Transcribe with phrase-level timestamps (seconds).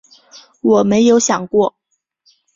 [0.61, 1.75] 我没有想过